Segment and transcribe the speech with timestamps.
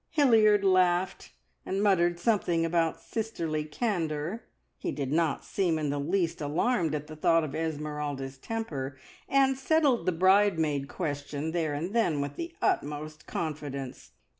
[0.09, 1.31] Hilliard laughed,
[1.63, 4.41] and muttered something about "sisterly candour."
[4.79, 8.97] He did not seem in the least alarmed at the thought of Esmeralda's temper,
[9.29, 14.13] and settled the bridesmaid question there and then with the utmost confidence.